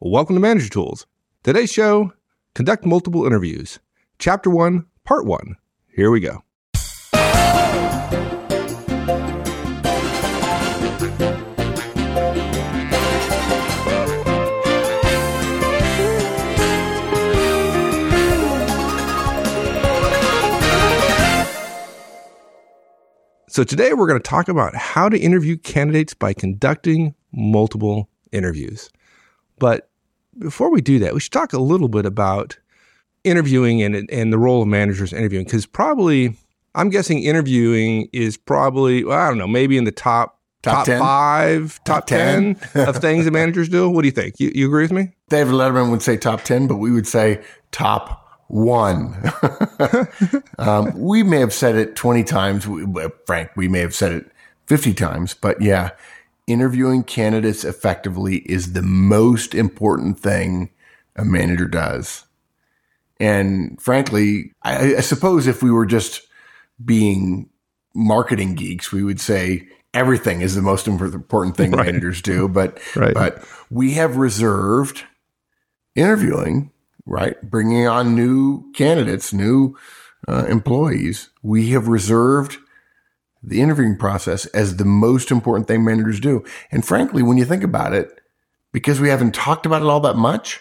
[0.00, 1.06] Welcome to Manager Tools.
[1.42, 2.12] Today's show
[2.54, 3.78] Conduct Multiple Interviews,
[4.18, 5.56] Chapter 1, Part 1.
[5.88, 6.42] Here we go.
[23.48, 28.90] So, today we're going to talk about how to interview candidates by conducting multiple interviews.
[29.58, 29.88] But
[30.38, 32.58] before we do that, we should talk a little bit about
[33.24, 36.36] interviewing and, and the role of managers interviewing, because probably,
[36.74, 40.98] I'm guessing interviewing is probably, well, I don't know, maybe in the top, Top top
[40.98, 42.56] five, top, Top 10?
[42.56, 43.88] 10 of things that managers do.
[43.88, 44.40] What do you think?
[44.40, 45.12] You, you agree with me?
[45.28, 49.14] David Letterman would say top 10, but we would say top one.
[50.58, 52.66] um, we may have said it 20 times.
[52.66, 52.84] We,
[53.26, 54.32] Frank, we may have said it
[54.66, 55.90] 50 times, but yeah,
[56.46, 60.70] interviewing candidates effectively is the most important thing
[61.16, 62.24] a manager does.
[63.18, 66.22] And frankly, I, I suppose if we were just
[66.84, 67.48] being
[67.94, 71.86] marketing geeks, we would say everything is the most important thing Right.
[71.86, 72.48] managers do.
[72.48, 73.14] But Right.
[73.14, 75.04] but we have reserved
[75.94, 76.70] interviewing,
[77.06, 77.36] right?
[77.42, 79.74] Bringing on new candidates, new
[80.28, 81.30] uh, employees.
[81.42, 82.58] We have reserved
[83.42, 86.44] the interviewing process as the most important thing managers do.
[86.70, 88.20] And frankly, when you think about it,
[88.72, 90.60] because we haven't talked about it all that much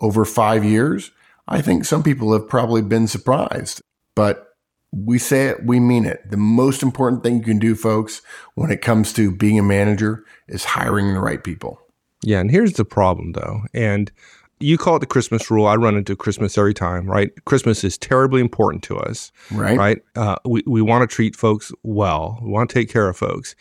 [0.00, 1.10] over five years,
[1.46, 3.82] I think some people have probably been surprised.
[4.14, 4.48] But
[4.92, 6.30] we say it, we mean it.
[6.30, 8.22] The most important thing you can do, folks,
[8.54, 11.80] when it comes to being a manager is hiring the right people.
[12.22, 13.62] Yeah, and here's the problem though.
[13.74, 14.10] And
[14.60, 15.66] you call it the Christmas rule.
[15.66, 17.30] I run into Christmas every time, right?
[17.44, 19.76] Christmas is terribly important to us, Right?
[19.76, 20.02] right?
[20.16, 22.38] Uh, we we want to treat folks well.
[22.42, 23.54] We want to take care of folks.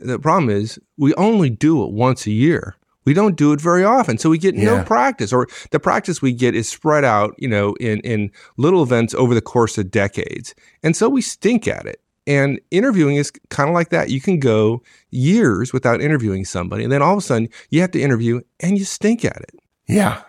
[0.00, 2.76] The problem is we only do it once a year.
[3.04, 6.32] We don't do it very often, so we get no practice, or the practice we
[6.32, 10.54] get is spread out, you know, in in little events over the course of decades,
[10.82, 12.00] and so we stink at it.
[12.26, 14.10] And interviewing is kind of like that.
[14.10, 17.92] You can go years without interviewing somebody, and then all of a sudden you have
[17.92, 19.58] to interview, and you stink at it.
[19.88, 20.22] Yeah.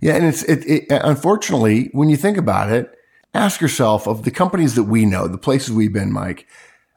[0.00, 0.14] Yeah.
[0.16, 2.94] And it's, it, it, unfortunately, when you think about it,
[3.34, 6.46] ask yourself of the companies that we know, the places we've been, Mike,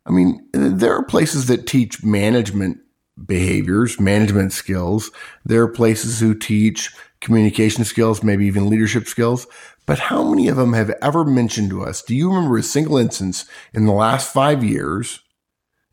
[0.06, 2.79] I mean, there are places that teach management
[3.25, 5.12] behaviors, management skills.
[5.46, 9.47] There are places who teach communication skills, maybe even leadership skills.
[9.85, 12.01] But how many of them have ever mentioned to us?
[12.01, 15.22] Do you remember a single instance in the last five years?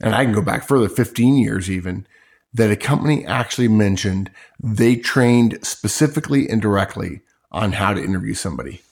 [0.01, 2.07] And I can go back further, 15 years even,
[2.53, 4.31] that a company actually mentioned
[4.63, 7.21] they trained specifically and directly
[7.53, 8.83] on how to interview somebody.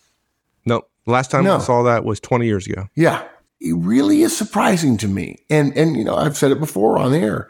[0.65, 2.89] No, last time I saw that was 20 years ago.
[2.95, 3.27] Yeah.
[3.61, 5.39] It really is surprising to me.
[5.51, 7.49] And and you know, I've said it before on air.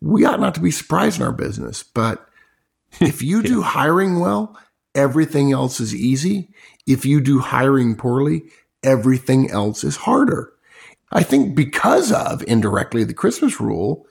[0.00, 2.28] We ought not to be surprised in our business, but
[3.00, 4.58] if you do hiring well,
[4.94, 6.50] everything else is easy.
[6.86, 8.42] If you do hiring poorly,
[8.82, 10.52] everything else is harder.
[11.10, 14.06] I think because of indirectly the Christmas rule,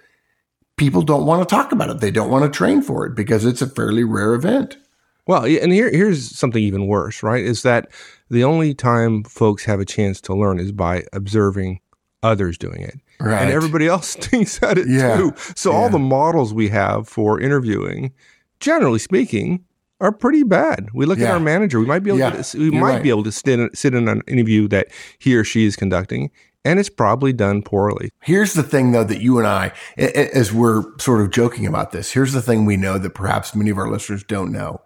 [0.78, 2.00] people don't want to talk about it.
[2.00, 4.78] They don't want to train for it because it's a fairly rare event.
[5.26, 7.44] Well, and here here's something even worse, right?
[7.44, 7.90] Is that
[8.30, 11.82] the only time folks have a chance to learn is by observing
[12.24, 13.00] others doing it.
[13.20, 13.42] Right.
[13.44, 15.18] And everybody else stinks at it Yeah.
[15.18, 15.34] too.
[15.56, 18.14] So all the models we have for interviewing,
[18.60, 19.66] generally speaking,
[20.00, 20.90] are pretty bad.
[20.94, 21.80] We look at our manager.
[21.80, 23.04] We might be able Yeah, to we you're might right.
[23.04, 24.88] be able to sit in, sit in an interview that
[25.20, 26.30] he or she is conducting,
[26.66, 28.12] and it's probably done poorly.
[28.22, 32.12] Here's the thing, though, that you and I, as we're sort of joking about this,
[32.12, 34.82] here's the thing we know that perhaps many of our listeners don't know.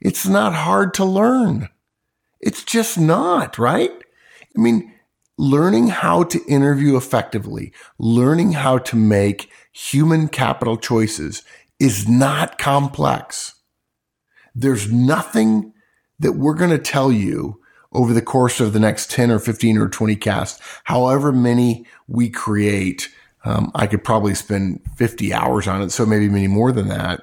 [0.00, 1.68] It's not hard to learn.
[2.40, 3.90] It's just not, right?
[4.56, 4.92] I mean,
[5.38, 11.42] learning how to interview effectively, learning how to make human capital choices
[11.80, 13.54] is not complex.
[14.54, 15.72] There's nothing
[16.18, 17.60] that we're going to tell you
[17.94, 22.28] over the course of the next 10 or 15 or 20 casts, however many we
[22.28, 23.08] create.
[23.44, 25.90] Um, I could probably spend 50 hours on it.
[25.90, 27.22] So maybe many more than that.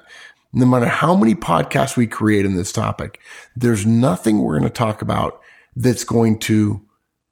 [0.52, 3.20] No matter how many podcasts we create in this topic,
[3.56, 5.40] there's nothing we're going to talk about
[5.74, 6.80] that's going to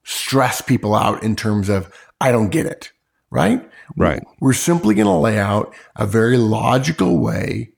[0.03, 2.91] stress people out in terms of, I don't get it.
[3.31, 3.71] Right?
[3.97, 4.25] Right.
[4.41, 7.71] We're simply going to lay out a very logical way,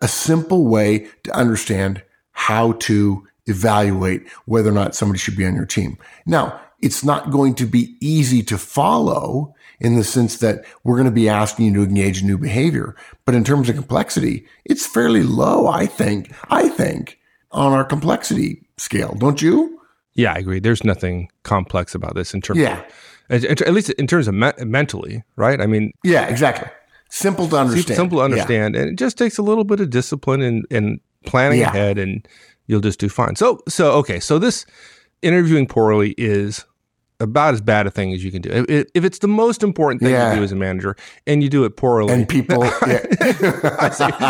[0.00, 5.54] a simple way to understand how to evaluate whether or not somebody should be on
[5.54, 5.98] your team.
[6.26, 11.06] Now, it's not going to be easy to follow in the sense that we're going
[11.06, 12.96] to be asking you to engage in new behavior.
[13.24, 17.18] But in terms of complexity, it's fairly low, I think, I think,
[17.52, 19.14] on our complexity scale.
[19.18, 19.80] Don't you?
[20.14, 20.60] Yeah, I agree.
[20.60, 22.82] There's nothing complex about this in terms Yeah.
[23.30, 25.60] of, at, least in terms of me- mentally, right?
[25.60, 26.68] I mean, Yeah, exactly.
[27.10, 27.96] Simple to understand.
[27.96, 28.24] simple to Yeah.
[28.24, 31.68] understand, and it just takes a little bit of discipline and and planning Yeah.
[31.68, 32.26] ahead and
[32.66, 33.36] you'll just do fine.
[33.36, 34.20] So, so, okay.
[34.20, 34.66] So this
[35.22, 36.64] interviewing poorly is
[37.20, 38.64] about as bad a thing as you can do.
[38.68, 40.30] If, if it's the most important thing Yeah.
[40.30, 42.98] to do as a manager and you do it poorly, And people, yeah.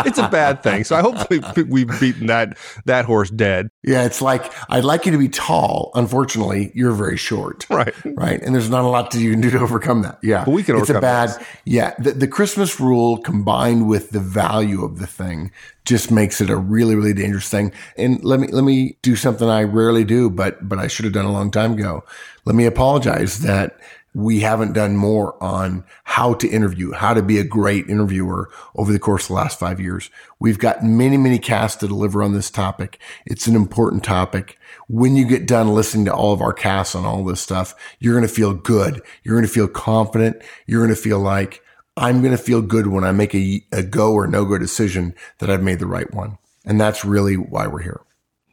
[0.05, 0.83] It's a bad thing.
[0.83, 3.69] So I hope we- we've beaten that that horse dead.
[3.83, 5.89] yeah, it's like, I'd like you to be tall.
[5.95, 7.65] Unfortunately, you're very short.
[7.67, 7.95] Right.
[8.05, 8.39] Right.
[8.43, 10.19] And there's not a lot that you can do to overcome that.
[10.21, 10.45] Yeah.
[10.45, 11.39] But we can It's a bad, this.
[11.65, 11.95] yeah.
[11.97, 15.51] The, the Christmas rule combined with the value of the thing
[15.85, 17.71] just makes it a really, really dangerous thing.
[17.97, 21.13] And let me, let me do something I rarely do, but, but I should have
[21.13, 22.03] done a long time ago.
[22.45, 23.77] Let me apologize that
[24.15, 28.91] we haven't done more on how to interview, how to be a great interviewer over
[28.91, 30.11] the course of the last five years.
[30.39, 32.99] We've got many, many casts to deliver on this topic.
[33.25, 34.59] It's an important topic.
[34.87, 38.13] When you get done listening to all of our casts on all this stuff, you're
[38.13, 39.01] going to feel good.
[39.23, 40.43] You're going to feel confident.
[40.67, 41.62] You're going to feel like
[41.97, 45.13] I'm going to feel good when I make a, a go or no go decision
[45.39, 46.37] that I've made the right one.
[46.65, 48.01] And that's really why we're here.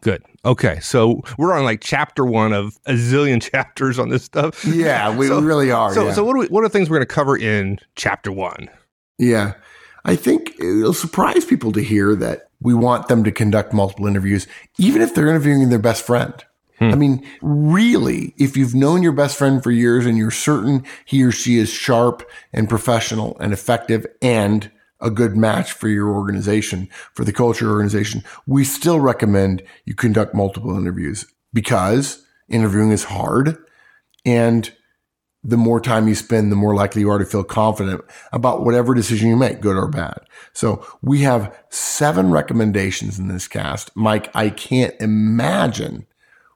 [0.02, 0.22] Good.
[0.44, 0.80] Okay.
[0.80, 4.64] So we're on like chapter one of a zillion chapters on this stuff.
[4.64, 5.92] Yeah, we So- really are.
[5.94, 6.12] So, yeah.
[6.14, 8.68] so what, are we, what are the things we're going to cover in chapter one?
[9.18, 9.54] Yeah.
[10.04, 14.46] I think it'll surprise people to hear that we want them to conduct multiple interviews,
[14.78, 16.34] even if they're interviewing their best friend.
[16.80, 16.92] Hmm.
[16.92, 21.22] I mean, really, if you've known your best friend for years and you're certain he
[21.22, 26.88] or she is sharp and professional and effective and a good match for your organization,
[27.14, 33.56] for the culture organization, we still recommend you conduct multiple interviews because interviewing is hard
[34.24, 34.72] and
[35.42, 38.94] the more time you spend, the more likely you are to feel confident about whatever
[38.94, 40.20] decision you make, good or bad.
[40.52, 43.90] So we have seven recommendations in this cast.
[43.96, 46.06] Mike, I can't imagine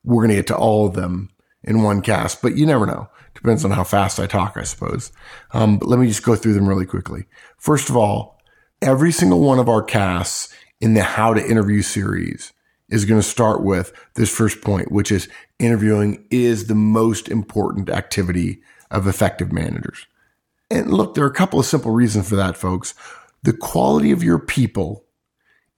[0.05, 1.31] we're going to get to all of them
[1.62, 3.09] in one cast, but you never know.
[3.35, 5.11] Depends on how fast I talk, I suppose.
[5.53, 7.25] Um, but let me just go through them really quickly.
[7.56, 8.39] First of all,
[8.81, 12.53] every single one of our casts in the How to Interview series
[12.89, 15.29] is going to start with this first point, which is
[15.59, 20.07] interviewing is the most important activity of effective managers.
[20.71, 22.95] And look, there are a couple of simple reasons for that, folks.
[23.43, 25.04] The quality of your people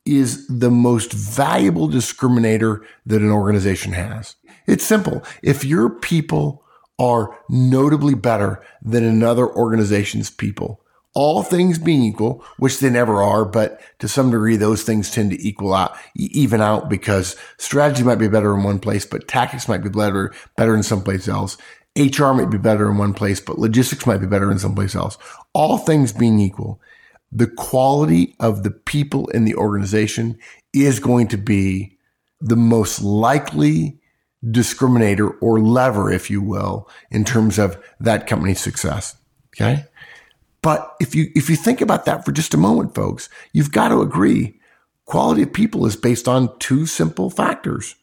[0.07, 4.37] is the most valuable discriminator that an organization has.
[4.67, 5.23] It's simple.
[5.43, 6.63] If your people
[6.99, 10.81] are notably better than another organization's people,
[11.17, 15.31] all things being equal, which they never are, but to some degree, those things tend
[15.31, 19.67] to equal out, even out because strategy might be better in one place, but tactics
[19.67, 21.57] might be better, better in someplace else.
[21.97, 25.17] HR might be better in one place, but logistics might be better in someplace else.
[25.55, 26.83] All things being equal,
[27.33, 30.39] the quality of the people in the organization
[30.73, 31.99] is going to be
[32.41, 33.99] the most likely
[34.45, 39.17] discriminator or lever, if you will, in terms of that company's success.
[39.55, 39.85] Okay.
[40.63, 43.89] But if you, if you think about that for just a moment, folks, you've got
[43.89, 44.61] to agree
[45.05, 47.95] quality of people is based on two simple factors.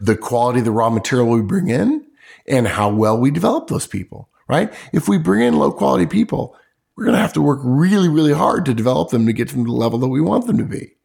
[0.00, 2.04] The quality of the raw material we bring in
[2.46, 4.72] and how well we develop those people, right?
[4.92, 6.56] If we bring in low quality people,
[6.98, 9.64] we're going to have to work really, really hard to develop them to get them
[9.64, 10.96] to the level that we want them to be.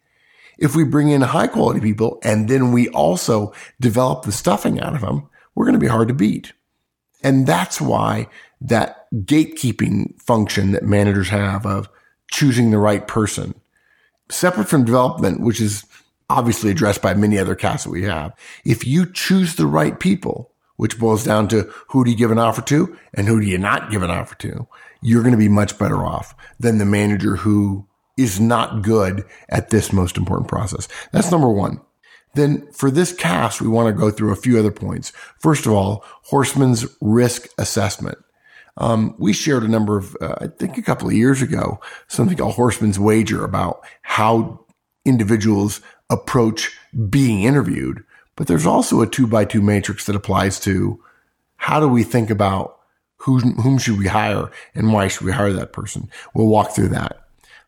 [0.57, 4.95] If we bring in high quality people and then we also develop the stuffing out
[4.95, 6.53] of them, we're going to be hard to beat.
[7.23, 8.27] And that's why
[8.59, 11.89] that gatekeeping function that managers have of
[12.31, 13.53] choosing the right person,
[14.31, 15.85] separate from development, which is
[16.27, 18.33] obviously addressed by many other casts that we have.
[18.65, 22.39] If you choose the right people, which boils down to who do you give an
[22.39, 24.67] offer to and who do you not give an offer to,
[25.01, 27.87] you're going to be much better off than the manager who
[28.17, 30.87] is not good at this most important process.
[31.11, 31.81] That's number one.
[32.35, 35.11] Then for this cast, we want to go through a few other points.
[35.39, 38.17] First of all, Horstman's risk assessment.
[38.77, 42.37] Um, we shared a number of, uh, I think a couple of years ago, something
[42.37, 44.65] called Horstman's Wager about how
[45.05, 46.75] individuals approach
[47.09, 48.03] being interviewed.
[48.35, 51.03] But there's also a two by two matrix that applies to
[51.57, 52.79] how do we think about
[53.17, 56.09] who, whom should we hire and why should we hire that person?
[56.33, 57.19] We'll walk through that.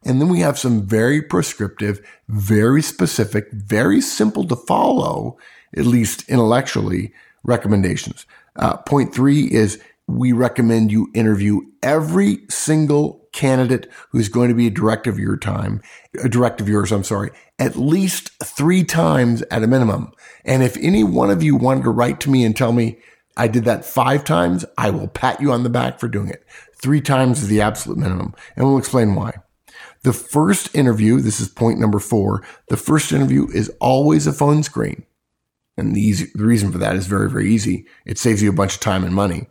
[0.04, 5.38] And then we have some very prescriptive, very specific, very simple to follow,
[5.76, 8.26] at least intellectually, recommendations.
[8.56, 14.68] Uh, point three is we recommend you interview every single candidate who's going to be
[14.68, 15.82] a director of your time,
[16.24, 20.12] a director of yours, I'm sorry, at least three times at a minimum.
[20.46, 23.00] And if any one of you wanted to write to me and tell me
[23.36, 26.46] I did that five times, I will pat you on the back for doing it.
[26.76, 28.34] Three times is the absolute minimum.
[28.56, 29.34] And we'll explain why.
[30.04, 32.44] The first interview, this is point number four.
[32.70, 35.04] The first interview is always a phone screen.
[35.78, 37.86] And the, easy, the reason for that is very, very easy.
[38.06, 39.48] It saves you a bunch of time and money.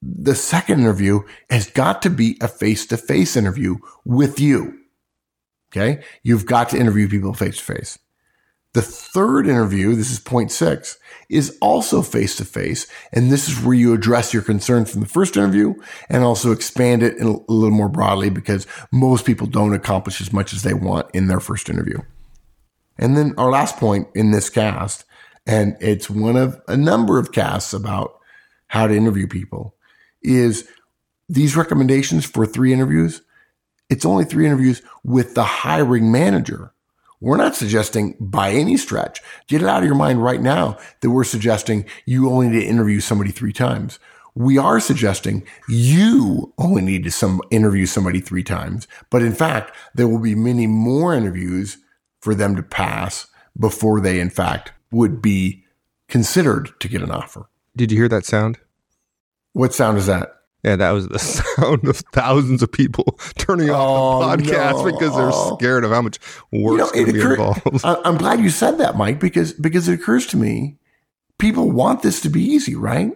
[0.00, 4.78] The second interview has got to be a face to face interview with you.
[5.70, 6.02] Okay.
[6.22, 7.98] You've got to interview people face to face.
[8.78, 12.86] The third interview, this is point six, is also face to face.
[13.12, 15.74] And this is where you address your concerns from the first interview
[16.08, 20.52] and also expand it a little more broadly because most people don't accomplish as much
[20.52, 21.98] as they want in their first interview.
[22.96, 25.04] And then our last point in this cast,
[25.44, 28.20] and it's one of a number of casts about
[28.68, 29.74] how to interview people,
[30.22, 30.68] is
[31.28, 33.22] these recommendations for three interviews.
[33.90, 36.72] It's only three interviews with the hiring manager.
[37.20, 39.20] We're not suggesting by any stretch.
[39.48, 42.66] Get it out of your mind right now that we're suggesting you only need to
[42.66, 43.98] interview somebody three times.
[44.34, 48.86] We are suggesting you only need to some interview somebody three times.
[49.10, 51.78] But in fact, there will be many more interviews
[52.20, 53.26] for them to pass
[53.58, 55.64] before they in fact would be
[56.08, 57.48] considered to get an offer.
[57.76, 58.58] Did you hear that sound?
[59.52, 60.37] What sound is that?
[60.64, 61.18] Yeah, that was the
[61.58, 64.92] sound of thousands of people turning off oh, the podcast no.
[64.92, 66.18] because they're scared of how much
[66.52, 67.84] work you know, going to be involved.
[67.84, 70.78] I'm glad you said that, Mike, because because it occurs to me,
[71.38, 73.12] people want this to be easy, right?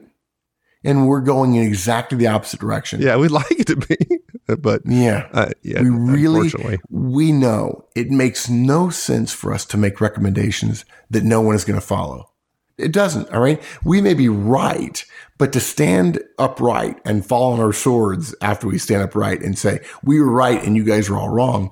[0.85, 3.01] And we're going in exactly the opposite direction.
[3.01, 4.21] Yeah, we'd like it to be,
[4.59, 5.83] but yeah, uh, yeah.
[5.83, 6.51] We really,
[6.91, 11.65] we know it makes no sense for us to make recommendations that no one is
[11.65, 12.32] going to follow.
[12.79, 13.31] It doesn't.
[13.31, 13.63] All right.
[13.85, 15.05] We may be right,
[15.39, 19.81] but to stand upright and fall on our swords after we stand upright and say,
[20.03, 21.71] we were right and you guys are all wrong,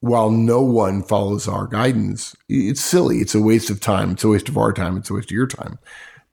[0.00, 3.18] while no one follows our guidance, it's silly.
[3.18, 4.10] It's a waste of time.
[4.10, 4.98] It's a waste of our time.
[4.98, 5.78] It's a waste of your time.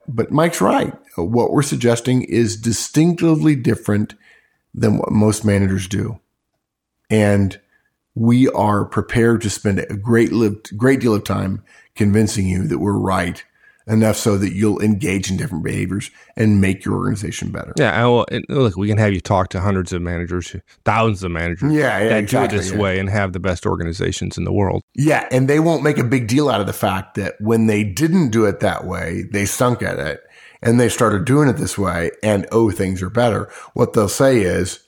[0.08, 0.93] But Mike's right.
[1.15, 4.15] What we're suggesting is distinctively different
[4.74, 6.20] than what most managers do.
[7.10, 7.62] And
[8.13, 10.31] we are prepared to spend a great,
[10.75, 11.63] great deal of time
[11.96, 13.46] convincing you that we're right
[13.88, 17.73] enough so that you'll engage in different behaviors and make your organization better.
[17.77, 21.73] Yeah, well, look, we can have you talk to hundreds of managers, thousands of managers,
[21.73, 22.79] yeah, yeah that exactly, do it this yeah.
[22.79, 24.83] way and have the best organizations in the world.
[24.95, 27.83] Yeah, and they won't make a big deal out of the fact that when they
[27.83, 30.21] didn't do it that way, they stunk at it,
[30.61, 33.51] and they started doing it this way, and oh, things are better.
[33.73, 34.79] What they'll say is,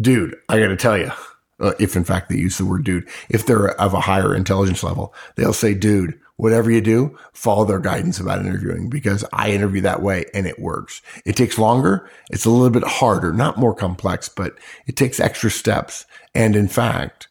[0.00, 1.12] "Dude, I got to tell you."
[1.60, 4.82] Uh, if in fact they use the word dude, if they're of a higher intelligence
[4.82, 9.82] level, they'll say, dude, whatever you do, follow their guidance about interviewing because I interview
[9.82, 11.02] that way and it works.
[11.26, 12.08] It takes longer.
[12.30, 14.56] It's a little bit harder, not more complex, but
[14.86, 16.06] it takes extra steps.
[16.34, 17.28] And in fact,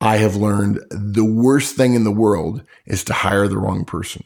[0.00, 4.24] I have learned the worst thing in the world is to hire the wrong person.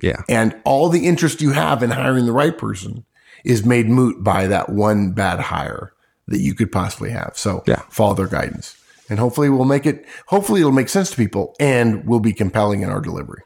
[0.00, 0.22] Yeah.
[0.28, 3.04] And all the interest you have in hiring the right person
[3.44, 5.92] is made moot by that one bad hire
[6.28, 7.32] that you could possibly have.
[7.34, 7.82] So yeah.
[7.90, 8.76] follow their guidance.
[9.10, 12.82] And hopefully we'll make it, hopefully it'll make sense to people and we'll be compelling
[12.82, 13.42] in our delivery.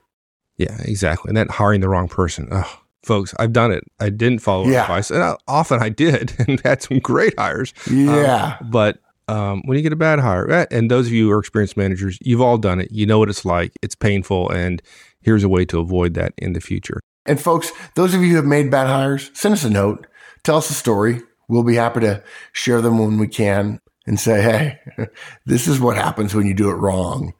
[0.62, 1.28] Yeah, exactly.
[1.28, 2.48] And that hiring the wrong person.
[2.50, 3.84] Oh, folks, I've done it.
[4.00, 4.82] I didn't follow yeah.
[4.82, 7.72] advice, and I, often I did, and had some great hires.
[7.90, 11.26] Yeah, um, but um, when you get a bad hire, eh, and those of you
[11.26, 12.90] who are experienced managers, you've all done it.
[12.92, 13.72] You know what it's like.
[13.82, 14.82] It's painful, and
[15.20, 17.00] here's a way to avoid that in the future.
[17.24, 20.06] And folks, those of you who have made bad hires, send us a note.
[20.42, 21.20] Tell us a story.
[21.48, 25.06] We'll be happy to share them when we can and say, hey,
[25.46, 27.32] this is what happens when you do it wrong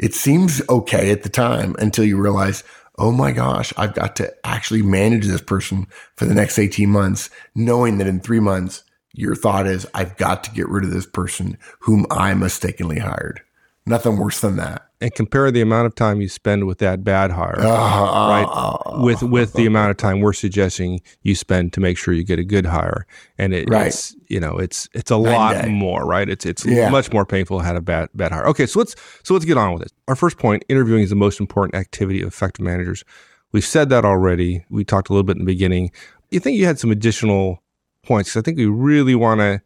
[0.00, 2.64] it seems okay at the time until you realize,
[2.98, 7.28] oh my gosh, I've got to actually manage this person for the next 18 months,
[7.54, 11.06] knowing that in three months, your thought is, I've got to get rid of this
[11.06, 13.42] person whom I mistakenly hired.
[13.84, 17.30] Nothing worse than that and compare the amount of time you spend with that bad
[17.30, 21.96] hire, uh, right, with with the amount of time we're suggesting you spend to make
[21.96, 23.06] sure you get a good hire,
[23.38, 23.86] and it, right.
[23.86, 26.28] it's you know it's it's a lot more, right?
[26.28, 26.90] It's it's yeah.
[26.90, 28.46] much more painful to have a bad bad hire.
[28.48, 29.92] Okay, so let's so let's get on with it.
[30.08, 33.04] Our first point: interviewing is the most important activity of effective managers.
[33.52, 34.64] We've said that already.
[34.70, 35.90] We talked a little bit in the beginning.
[36.30, 37.62] You think you had some additional
[38.04, 38.36] points?
[38.36, 39.60] I think we really want to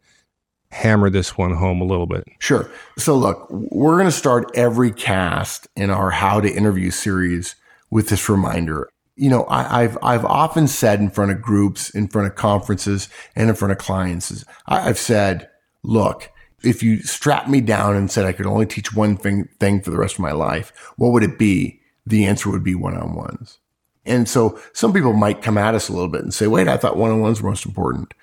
[0.71, 2.25] hammer this one home a little bit.
[2.39, 2.69] Sure.
[2.97, 7.55] So look, we're going to start every cast in our how to interview series
[7.89, 8.89] with this reminder.
[9.15, 13.07] You know, I, have I've often said in front of groups, in front of conferences,
[13.35, 15.49] and in front of clients, I've said,
[15.83, 16.31] look,
[16.63, 19.91] if you strapped me down and said I could only teach one thing, thing for
[19.91, 21.79] the rest of my life, what would it be?
[22.05, 23.59] The answer would be one on ones.
[24.05, 26.77] And so some people might come at us a little bit and say, wait, I
[26.77, 28.13] thought one on ones were most important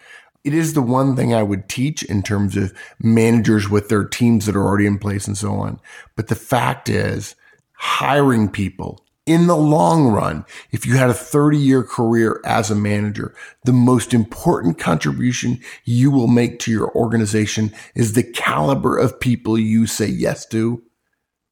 [0.45, 4.47] it is the one thing I would teach in terms of managers with their teams
[4.47, 5.81] that are already in place and so on.
[6.17, 7.35] But the fact is
[7.75, 12.75] hiring people in the long run, if you had a 30 year career as a
[12.75, 13.35] manager,
[13.65, 19.57] the most important contribution you will make to your organization is the caliber of people
[19.59, 20.83] you say yes to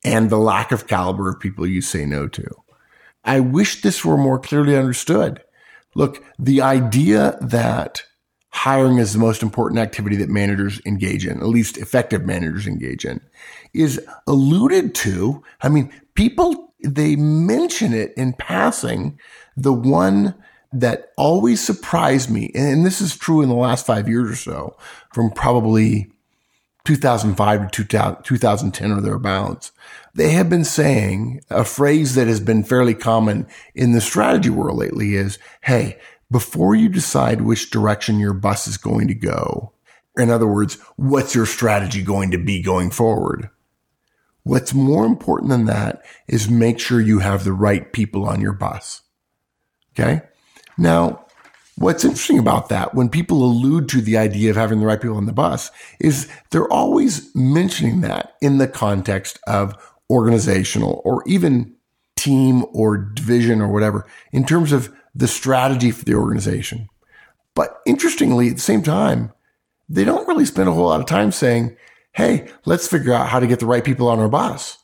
[0.02, 2.48] and the lack of caliber of people you say no to.
[3.22, 5.42] I wish this were more clearly understood.
[5.94, 8.02] Look, the idea that
[8.50, 13.04] hiring is the most important activity that managers engage in, at least effective managers engage
[13.04, 13.20] in,
[13.72, 15.42] is alluded to.
[15.62, 19.18] I mean, people they mention it in passing.
[19.56, 20.34] The one
[20.72, 24.76] that always surprised me, and this is true in the last five years or so,
[25.12, 26.10] from probably
[26.84, 29.72] 2005 to 2010 or thereabouts,
[30.14, 34.78] they have been saying a phrase that has been fairly common in the strategy world
[34.78, 35.98] lately is, Hey,
[36.30, 39.72] before you decide which direction your bus is going to go,
[40.16, 43.50] in other words, what's your strategy going to be going forward?
[44.42, 48.52] What's more important than that is make sure you have the right people on your
[48.52, 49.02] bus.
[49.92, 50.22] Okay.
[50.78, 51.26] Now,
[51.76, 55.16] what's interesting about that when people allude to the idea of having the right people
[55.16, 59.76] on the bus is they're always mentioning that in the context of
[60.08, 61.74] organizational or even
[62.16, 66.88] team or division or whatever in terms of the strategy for the organization.
[67.54, 69.32] But interestingly, at the same time,
[69.88, 71.76] they don't really spend a whole lot of time saying,
[72.12, 74.78] Hey, let's figure out how to get the right people on our bus.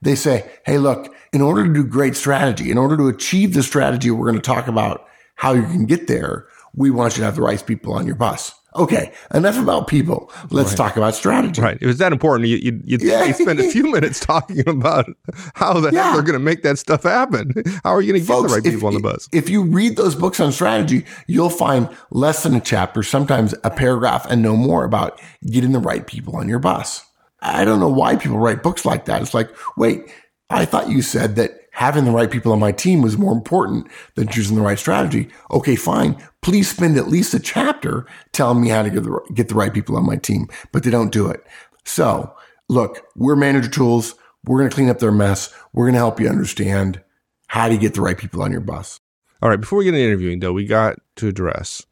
[0.00, 3.62] They say, Hey, look, in order to do great strategy, in order to achieve the
[3.62, 7.24] strategy we're going to talk about how you can get there, we want you to
[7.24, 8.54] have the right people on your bus.
[8.74, 10.30] Okay, enough about people.
[10.50, 10.76] Let's right.
[10.76, 11.60] talk about strategy.
[11.60, 11.76] Right.
[11.80, 13.30] If it's that important, you you you yeah.
[13.32, 15.06] spend a few minutes talking about
[15.54, 16.04] how the yeah.
[16.04, 17.52] heck they're going to make that stuff happen.
[17.84, 19.28] How are you going to get the right people on the bus?
[19.32, 23.70] If you read those books on strategy, you'll find less than a chapter, sometimes a
[23.70, 27.04] paragraph, and no more about getting the right people on your bus.
[27.40, 29.20] I don't know why people write books like that.
[29.20, 30.10] It's like, wait,
[30.48, 33.90] I thought you said that having the right people on my team was more important
[34.14, 35.28] than choosing the right strategy.
[35.50, 36.22] Okay, fine.
[36.42, 39.72] Please spend at least a chapter telling me how to get the, get the right
[39.72, 41.44] people on my team, but they don't do it.
[41.84, 42.34] So
[42.68, 44.14] look, we're manager tools.
[44.44, 45.52] We're going to clean up their mess.
[45.72, 47.02] We're going to help you understand
[47.46, 49.00] how to get the right people on your bus.
[49.40, 49.60] All right.
[49.60, 51.86] Before we get into interviewing though, we got to address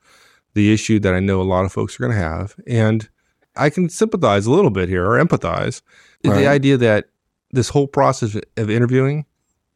[0.55, 2.55] the issue that I know a lot of folks are going to have.
[2.67, 3.09] And
[3.57, 5.81] I can sympathize a little bit here or empathize
[6.25, 6.37] right.
[6.37, 7.07] the idea that
[7.51, 9.25] this whole process of interviewing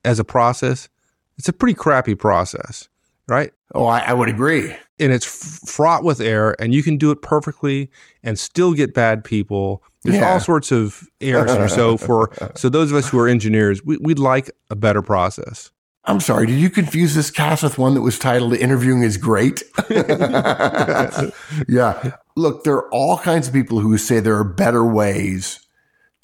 [0.05, 0.89] as a process,
[1.39, 2.89] it's a pretty crappy process,
[3.29, 3.53] right?
[3.75, 4.75] Oh, I, I would agree.
[5.01, 5.25] And it's
[5.71, 7.91] fraught with error, and you can do it perfectly
[8.23, 9.83] and still get bad people.
[10.03, 10.33] There's yeah.
[10.33, 11.75] all sorts of errors.
[11.75, 15.71] So for so those of us who are engineers, we, we'd like a better process.
[16.07, 19.63] I'm sorry, did you confuse this cast with one that was titled Interviewing is Great?
[21.67, 22.13] yeah.
[22.37, 25.64] Look, there are all kinds of people who say there are better ways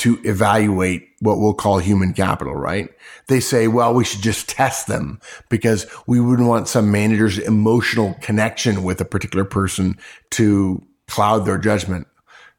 [0.01, 2.89] to evaluate what we'll call human capital, right?
[3.29, 8.15] They say, well, we should just test them because we wouldn't want some manager's emotional
[8.23, 9.99] connection with a particular person
[10.31, 12.07] to cloud their judgment.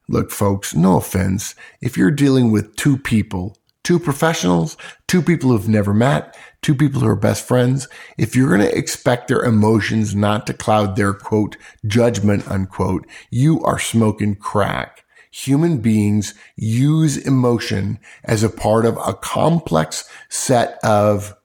[0.07, 1.55] Look, folks, no offense.
[1.81, 4.77] If you're dealing with two people, two professionals,
[5.07, 7.87] two people who've never met, two people who are best friends,
[8.19, 13.63] if you're going to expect their emotions not to cloud their quote judgment unquote, you
[13.63, 15.00] are smoking crack
[15.31, 21.35] human beings use emotion as a part of a complex set of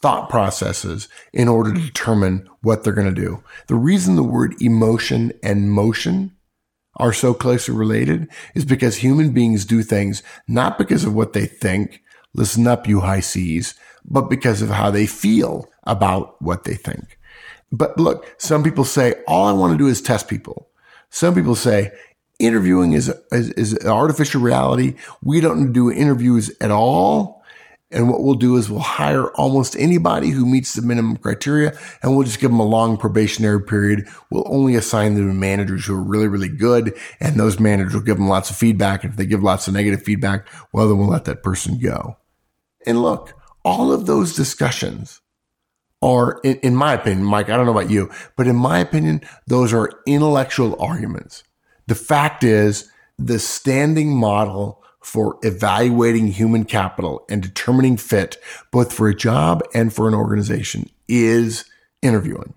[0.00, 3.42] thought processes in order to determine what they're going to do.
[3.66, 6.32] The reason the word emotion and motion
[6.96, 11.46] are so closely related is because human beings do things not because of what they
[11.46, 12.02] think.
[12.34, 17.18] Listen up, you high seas, but because of how they feel about what they think.
[17.72, 20.68] But look, some people say, all I want to do is test people.
[21.10, 21.92] Some people say,
[22.38, 24.94] interviewing is, is, is artificial reality.
[25.22, 27.36] We don't do interviews at all.
[27.92, 32.14] And what we'll do is we'll hire almost anybody who meets the minimum criteria and
[32.14, 34.08] we'll just give them a long probationary period.
[34.28, 36.98] We'll only assign them to managers who are really, really good.
[37.20, 39.04] And those managers will give them lots of feedback.
[39.04, 42.16] And if they give lots of negative feedback, well, then we'll let that person go.
[42.86, 45.20] And look, all of those discussions
[46.02, 49.22] are, in, in my opinion, Mike, I don't know about you, but in my opinion,
[49.46, 51.44] those are intellectual arguments.
[51.86, 58.38] The fact is the standing model for evaluating human capital and determining fit,
[58.72, 61.64] both for a job and for an organization is
[62.02, 62.54] interviewing.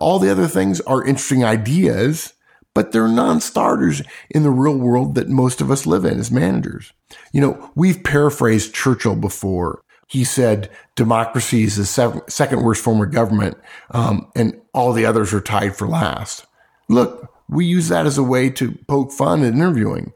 [0.00, 2.32] All the other things are interesting ideas,
[2.74, 6.92] but they're non-starters in the real world that most of us live in as managers.
[7.32, 9.82] You know, we've paraphrased Churchill before.
[10.08, 13.58] He said democracy is the second worst form of government,
[13.90, 16.46] um, and all the others are tied for last.
[16.88, 20.12] Look, we use that as a way to poke fun at interviewing.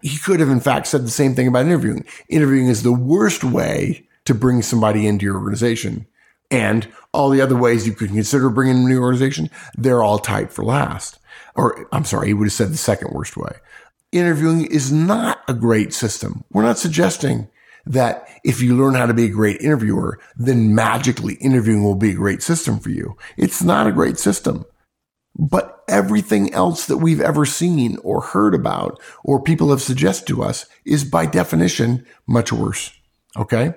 [0.00, 2.04] He could have, in fact, said the same thing about interviewing.
[2.28, 6.06] Interviewing is the worst way to bring somebody into your organization.
[6.50, 10.18] And all the other ways you could consider bringing them into your organization, they're all
[10.18, 11.18] tight for last.
[11.56, 13.56] Or, I'm sorry, he would have said the second worst way.
[14.12, 16.44] Interviewing is not a great system.
[16.52, 17.48] We're not suggesting
[17.84, 22.10] that if you learn how to be a great interviewer, then magically interviewing will be
[22.10, 23.16] a great system for you.
[23.36, 24.64] It's not a great system.
[25.38, 30.42] But everything else that we've ever seen or heard about or people have suggested to
[30.42, 32.92] us is by definition much worse.
[33.36, 33.74] Okay.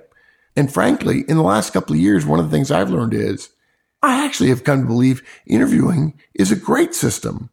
[0.55, 3.49] And frankly, in the last couple of years, one of the things I've learned is
[4.01, 7.49] I actually have come to believe interviewing is a great system.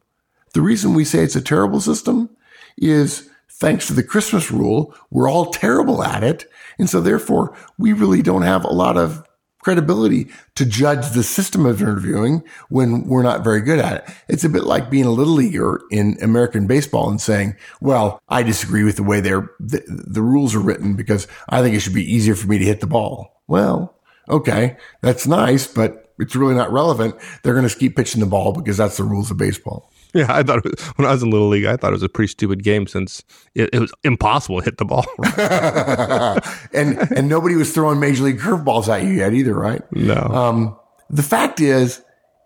[0.53, 2.29] The reason we say it's a terrible system
[2.77, 6.49] is thanks to the Christmas rule, we're all terrible at it.
[6.79, 9.23] And so therefore we really don't have a lot of
[9.59, 14.15] credibility to judge the system of interviewing when we're not very good at it.
[14.27, 18.43] It's a bit like being a little leaguer in American baseball and saying, well, I
[18.43, 21.93] disagree with the way they're, the, the rules are written because I think it should
[21.93, 23.41] be easier for me to hit the ball.
[23.47, 23.95] Well,
[24.29, 27.15] okay, that's nice, but it's really not relevant.
[27.43, 29.91] They're going to keep pitching the ball because that's the rules of baseball.
[30.13, 32.09] Yeah, I thought was, when I was in little league, I thought it was a
[32.09, 35.05] pretty stupid game since it, it was impossible to hit the ball.
[36.73, 39.81] and and nobody was throwing major league curveballs at you yet either, right?
[39.91, 40.15] No.
[40.15, 42.01] Um, the fact is,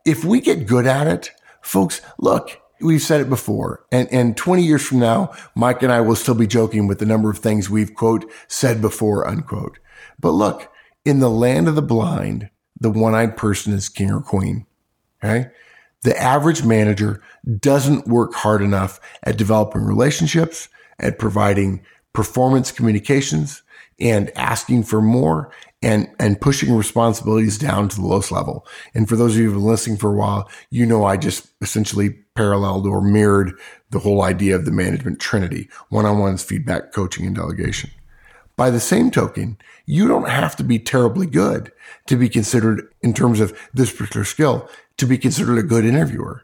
[0.05, 4.63] if we get good at it, folks, look, we've said it before, and and 20
[4.63, 7.69] years from now, Mike and I will still be joking with the number of things
[7.69, 9.79] we've quote said before unquote.
[10.19, 10.69] But look,
[11.05, 12.49] in the land of the blind,
[12.79, 14.65] the one-eyed person is king or queen.
[15.23, 15.49] Okay.
[16.03, 17.21] The average manager
[17.59, 21.81] doesn't work hard enough at developing relationships, at providing
[22.13, 23.63] performance communications
[23.99, 28.65] and asking for more and, and pushing responsibilities down to the lowest level.
[28.93, 31.47] And for those of you who've been listening for a while, you know, I just
[31.61, 33.53] essentially paralleled or mirrored
[33.91, 37.91] the whole idea of the management trinity, one-on-ones, feedback, coaching, and delegation.
[38.55, 41.71] By the same token, you don't have to be terribly good
[42.07, 46.43] to be considered in terms of this particular skill to be considered a good interviewer.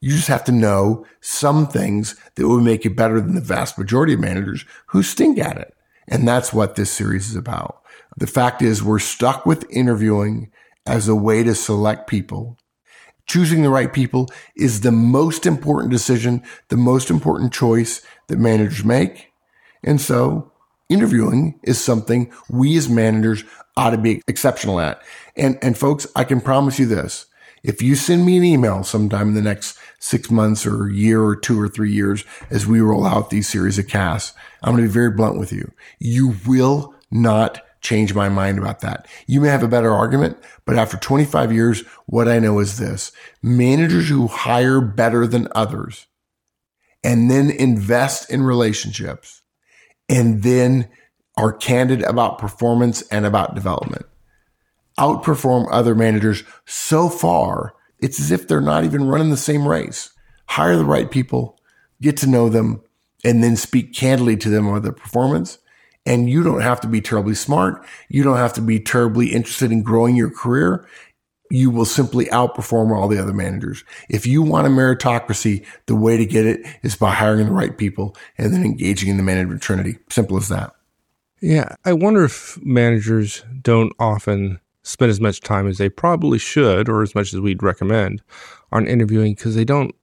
[0.00, 3.78] You just have to know some things that will make you better than the vast
[3.78, 5.74] majority of managers who stink at it.
[6.08, 7.82] And that's what this series is about.
[8.16, 10.50] The fact is we're stuck with interviewing
[10.86, 12.58] as a way to select people.
[13.26, 18.84] Choosing the right people is the most important decision, the most important choice that managers
[18.84, 19.28] make.
[19.84, 20.50] And so
[20.88, 23.44] interviewing is something we as managers
[23.76, 25.00] ought to be exceptional at.
[25.36, 27.26] And, and folks, I can promise you this.
[27.62, 31.22] If you send me an email sometime in the next six months or a year
[31.22, 34.84] or two or three years as we roll out these series of casts, I'm going
[34.84, 35.70] to be very blunt with you.
[35.98, 39.06] You will not change my mind about that.
[39.26, 43.12] You may have a better argument, but after 25 years, what I know is this
[43.42, 46.06] managers who hire better than others
[47.02, 49.42] and then invest in relationships
[50.08, 50.88] and then
[51.36, 54.06] are candid about performance and about development
[55.00, 60.10] outperform other managers so far, it's as if they're not even running the same race.
[60.46, 61.58] Hire the right people,
[62.02, 62.82] get to know them,
[63.24, 65.58] and then speak candidly to them about their performance.
[66.06, 67.84] And you don't have to be terribly smart.
[68.08, 70.86] You don't have to be terribly interested in growing your career.
[71.50, 73.84] You will simply outperform all the other managers.
[74.08, 77.76] If you want a meritocracy, the way to get it is by hiring the right
[77.76, 79.98] people and then engaging in the management trinity.
[80.08, 80.74] Simple as that.
[81.40, 81.74] Yeah.
[81.84, 84.60] I wonder if managers don't often
[84.90, 88.22] spend as much time as they probably should, or as much as we'd recommend,
[88.72, 89.94] on interviewing because they don't.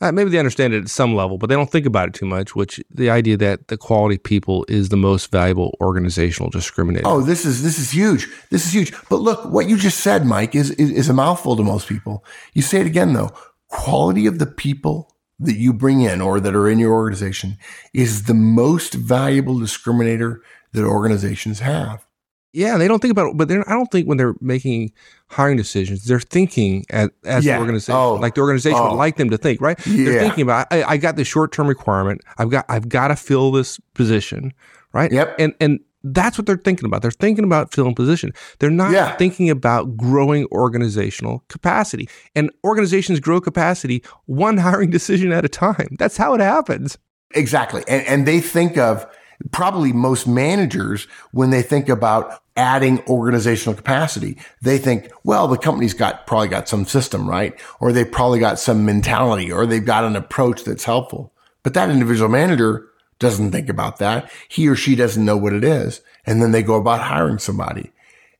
[0.00, 2.26] Uh, maybe they understand it at some level, but they don't think about it too
[2.26, 2.54] much.
[2.54, 7.02] Which the idea that the quality people is the most valuable organizational discriminator.
[7.04, 8.28] Oh, this is this is huge.
[8.50, 8.92] This is huge.
[9.08, 12.24] But look, what you just said, Mike, is, is, is a mouthful to most people.
[12.54, 13.32] You say it again though.
[13.68, 17.58] Quality of the people that you bring in or that are in your organization
[17.92, 20.40] is the most valuable discriminator
[20.72, 22.06] that organizations have.
[22.52, 24.92] Yeah, they don't think about it, but I don't think when they're making
[25.28, 27.56] hiring decisions, they're thinking as, as yeah.
[27.56, 28.14] the organization, oh.
[28.14, 28.90] like the organization oh.
[28.90, 29.78] would like them to think, right?
[29.86, 30.04] Yeah.
[30.04, 32.22] They're thinking about, I, I got this short term requirement.
[32.38, 34.54] I've got, I've got to fill this position,
[34.92, 35.12] right?
[35.12, 35.36] Yep.
[35.38, 37.02] And and that's what they're thinking about.
[37.02, 38.32] They're thinking about filling position.
[38.58, 39.16] They're not yeah.
[39.16, 42.08] thinking about growing organizational capacity.
[42.34, 45.96] And organizations grow capacity one hiring decision at a time.
[45.98, 46.98] That's how it happens.
[47.34, 47.82] Exactly.
[47.88, 49.06] And, and they think of
[49.50, 55.94] probably most managers, when they think about adding organizational capacity, they think, well, the company's
[55.94, 57.58] got probably got some system, right?
[57.80, 61.32] Or they probably got some mentality or they've got an approach that's helpful.
[61.62, 64.30] But that individual manager doesn't think about that.
[64.48, 66.00] He or she doesn't know what it is.
[66.26, 67.92] And then they go about hiring somebody.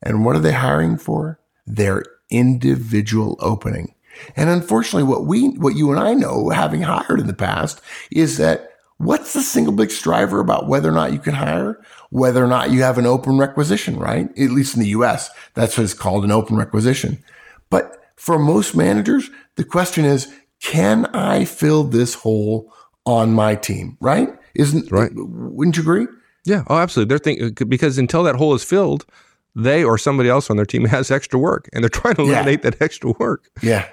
[0.03, 1.39] And what are they hiring for?
[1.67, 3.95] Their individual opening.
[4.37, 7.81] And unfortunately, what we, what you and I know, having hired in the past,
[8.11, 11.81] is that What's the single biggest driver about whether or not you can hire?
[12.11, 14.29] Whether or not you have an open requisition, right?
[14.31, 17.23] At least in the US, that's what it's called an open requisition.
[17.71, 22.73] But for most managers, the question is, can I fill this hole
[23.07, 23.97] on my team?
[24.01, 24.31] Right?
[24.57, 25.13] Isn't right?
[25.15, 26.09] Wouldn't you agree?
[26.45, 26.65] Yeah.
[26.67, 27.11] Oh, absolutely.
[27.11, 29.07] They're thinking because until that hole is filled,
[29.55, 32.65] they or somebody else on their team has extra work, and they're trying to eliminate
[32.65, 32.71] yeah.
[32.71, 33.49] that extra work.
[33.63, 33.89] Yeah.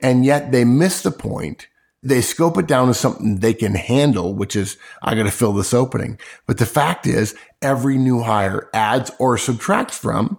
[0.00, 1.66] And yet they miss the point
[2.08, 5.52] they scope it down to something they can handle, which is, I got to fill
[5.52, 6.18] this opening.
[6.46, 10.38] But the fact is every new hire adds or subtracts from,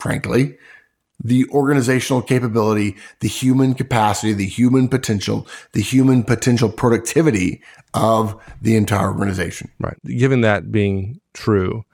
[0.00, 0.56] frankly,
[1.22, 7.62] the organizational capability, the human capacity, the human potential, the human potential productivity
[7.94, 9.70] of the entire organization.
[9.78, 9.96] Right.
[10.04, 11.84] Given that being true,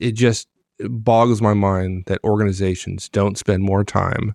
[0.00, 0.48] it just
[0.80, 4.34] boggles my mind that organizations don't spend more time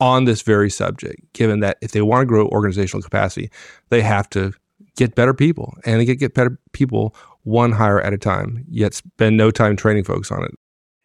[0.00, 3.50] on this very subject, given that if they want to grow organizational capacity,
[3.90, 4.52] they have to
[4.96, 8.94] get better people and they get, get better people one hire at a time, yet
[8.94, 10.52] spend no time training folks on it.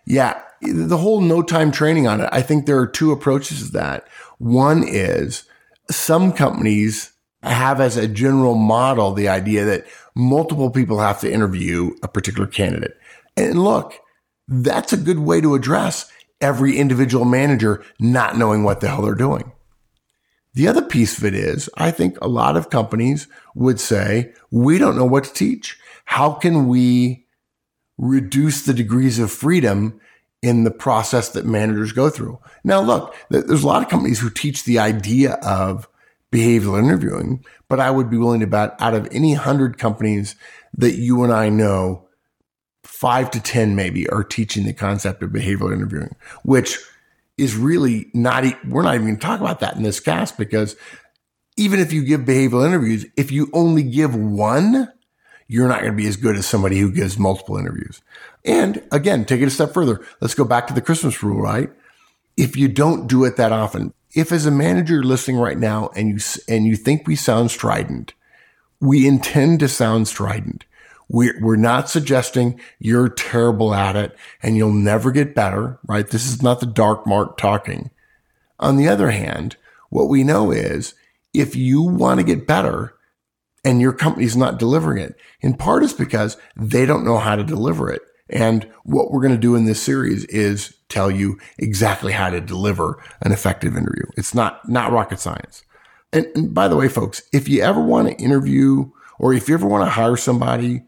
[0.08, 0.41] Yeah.
[0.62, 2.29] The whole no time training on it.
[2.31, 4.08] I think there are two approaches to that.
[4.38, 5.43] One is
[5.89, 11.91] some companies have as a general model the idea that multiple people have to interview
[12.01, 12.97] a particular candidate.
[13.38, 13.93] And look,
[14.47, 16.10] that's a good way to address
[16.41, 19.52] every individual manager not knowing what the hell they're doing.
[20.54, 24.78] The other piece of it is, I think a lot of companies would say, we
[24.78, 25.78] don't know what to teach.
[26.06, 27.26] How can we
[27.98, 30.00] reduce the degrees of freedom
[30.41, 32.39] in the process that managers go through?
[32.63, 35.89] Now, look, there's a lot of companies who teach the idea of
[36.32, 40.36] behavioral interviewing, but I would be willing to bet out of any hundred companies
[40.78, 42.05] that you and I know,
[42.95, 46.79] five to 10 maybe are teaching the concept of behavioral interviewing, which
[47.38, 50.77] is really not, we're not even going to talk about that in this cast because
[51.58, 54.91] even if you give behavioral interviews, if you only give one,
[55.47, 58.01] you're not going to be as good as somebody who gives multiple interviews.
[58.45, 60.05] And again, take it a step further.
[60.21, 61.69] Let's go back to the Christmas rule, right?
[62.38, 66.10] If you don't do it that often, if as a manager listening right now and
[66.10, 68.13] you, and you think we sound strident,
[68.79, 70.63] we intend to sound strident.
[71.08, 76.08] We're, we're not suggesting you're terrible at it and you'll never get better, right?
[76.08, 77.91] This is not the dark mark talking.
[78.60, 79.58] On the other hand,
[79.89, 80.96] what we know is
[81.34, 82.96] if you want to get better
[83.63, 87.44] and your company's not delivering it, in part is because they don't know how to
[87.44, 88.02] deliver it.
[88.30, 92.41] And what we're going to do in this series is tell you exactly how to
[92.41, 94.06] deliver an effective interview.
[94.18, 95.63] It's not, not rocket science.
[96.12, 98.89] And, and by the way, folks, if you ever want to interview
[99.20, 100.84] or if you ever want to hire somebody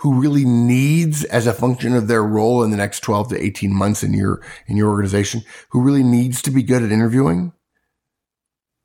[0.00, 3.74] who really needs as a function of their role in the next 12 to 18
[3.74, 7.52] months in your, in your organization, who really needs to be good at interviewing,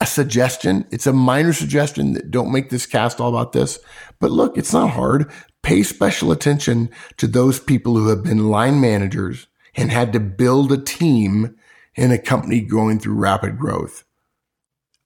[0.01, 0.85] a suggestion.
[0.91, 3.79] It's a minor suggestion that don't make this cast all about this.
[4.19, 5.31] But look, it's not hard.
[5.63, 10.71] Pay special attention to those people who have been line managers and had to build
[10.71, 11.55] a team
[11.95, 14.04] in a company going through rapid growth.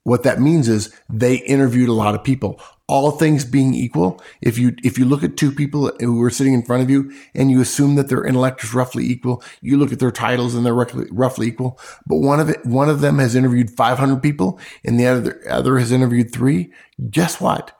[0.09, 4.57] What that means is they interviewed a lot of people all things being equal, if
[4.57, 7.51] you if you look at two people who are sitting in front of you and
[7.51, 10.73] you assume that their intellect is roughly equal, you look at their titles and they're
[10.73, 11.79] roughly, roughly equal.
[12.07, 15.77] But one of it, one of them has interviewed 500 people and the other other
[15.77, 16.73] has interviewed three.
[17.11, 17.77] Guess what?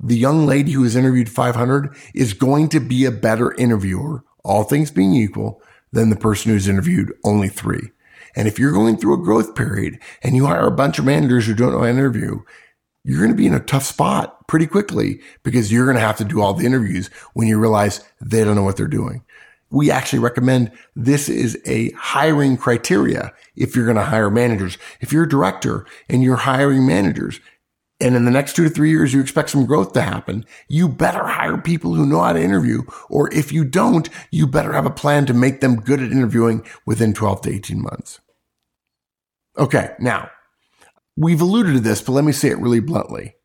[0.00, 4.64] The young lady who has interviewed 500 is going to be a better interviewer, all
[4.64, 7.92] things being equal, than the person who's interviewed only three.
[8.36, 11.46] And if you're going through a growth period and you hire a bunch of managers
[11.46, 12.42] who don't know how to interview,
[13.02, 16.18] you're going to be in a tough spot pretty quickly because you're going to have
[16.18, 19.24] to do all the interviews when you realize they don't know what they're doing.
[19.70, 24.78] We actually recommend this is a hiring criteria if you're going to hire managers.
[25.00, 27.40] If you're a director and you're hiring managers
[28.00, 30.88] and in the next two to three years, you expect some growth to happen, you
[30.88, 32.82] better hire people who know how to interview.
[33.08, 36.64] Or if you don't, you better have a plan to make them good at interviewing
[36.84, 38.20] within 12 to 18 months.
[39.58, 39.94] Okay.
[39.98, 40.30] Now
[41.18, 43.36] We've alluded to this, but let me say it really bluntly.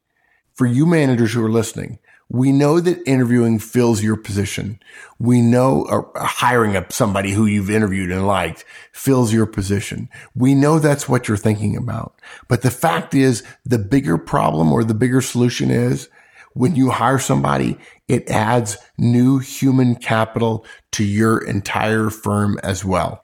[0.56, 4.82] For you managers who are listening, we know that interviewing fills your position.
[5.20, 10.10] We know uh, hiring up somebody who you've interviewed and liked fills your position.
[10.36, 12.20] We know that's what you're thinking about.
[12.50, 16.10] But the fact is the bigger problem or the bigger solution is
[16.54, 17.78] when you hire somebody,
[18.10, 23.24] it adds new human capital to your entire firm as well.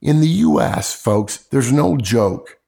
[0.00, 2.58] In the U.S., folks, there's no joke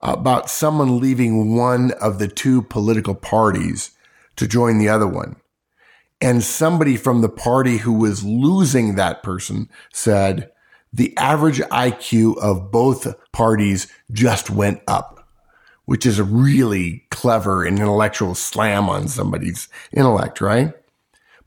[0.00, 3.90] about someone leaving one of the two political parties
[4.36, 5.36] to join the other one.
[6.20, 10.50] And somebody from the party who was losing that person said
[10.92, 15.28] the average IQ of both parties just went up,
[15.84, 20.72] which is a really clever and intellectual slam on somebody's intellect, right?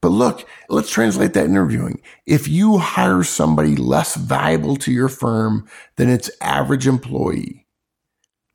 [0.04, 2.02] But look, let's translate that interviewing.
[2.26, 7.68] If you hire somebody less valuable to your firm than its average employee,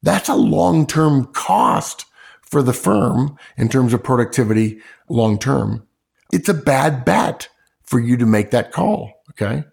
[0.02, 2.04] that's a long term cost
[2.42, 5.88] for the firm in terms of productivity long term.
[6.34, 7.48] It's a bad bet
[7.82, 9.11] for you to make that call.
[9.30, 9.64] Okay.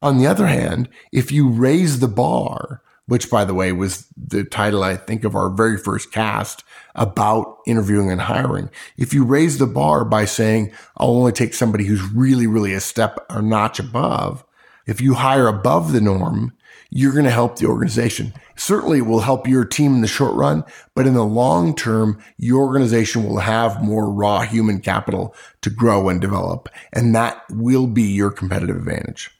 [0.00, 4.44] On the other hand, if you raise the bar which by the way was the
[4.44, 6.62] title I think of our very first cast
[6.94, 8.70] about interviewing and hiring.
[8.96, 12.80] If you raise the bar by saying, I'll only take somebody who's really, really a
[12.80, 14.44] step or notch above,
[14.86, 16.54] if you hire above the norm,
[16.90, 18.32] you're going to help the organization.
[18.56, 22.18] Certainly it will help your team in the short run, but in the long term,
[22.38, 26.68] your organization will have more raw human capital to grow and develop.
[26.92, 29.30] And that will be your competitive advantage.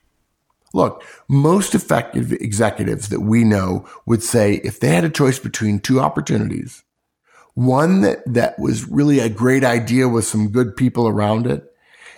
[0.74, 5.80] Look, most effective executives that we know would say if they had a choice between
[5.80, 6.84] two opportunities,
[7.59, 11.75] one that, that was really a great idea with some good people around it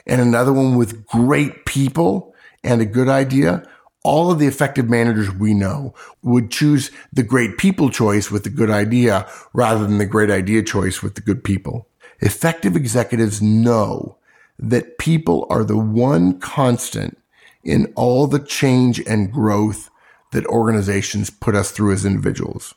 [0.06, 3.66] and another one with great people and a good idea,
[4.04, 8.50] all of the effective managers we know would choose the great people choice with the
[8.50, 11.88] good idea rather than the great idea choice with the good people.
[12.18, 14.18] Effective executives know
[14.58, 17.16] that people are the one constant
[17.64, 19.88] in all the change and growth
[20.32, 22.74] that organizations put us through as individuals.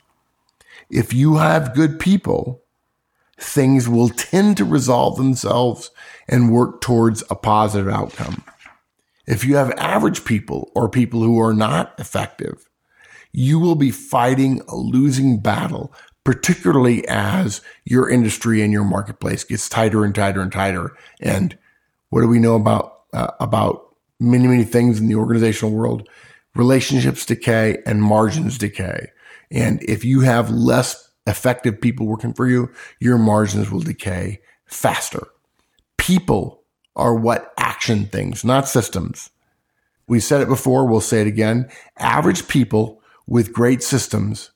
[0.94, 2.62] If you have good people,
[3.40, 5.90] things will tend to resolve themselves
[6.28, 8.44] and work towards a positive outcome.
[9.26, 12.70] If you have average people or people who are not effective,
[13.32, 15.92] you will be fighting a losing battle,
[16.24, 20.96] particularly as your industry and your marketplace gets tighter and tighter and tighter.
[21.20, 21.58] And
[22.10, 26.08] what do we know about, uh, about many, many things in the organizational world?
[26.54, 29.08] Relationships decay and margins decay.
[29.54, 35.28] And if you have less effective people working for you, your margins will decay faster.
[35.98, 36.64] People
[36.96, 39.30] are what action things, not systems.
[40.08, 41.70] We said it before, we'll say it again.
[41.98, 44.52] Average people with great systems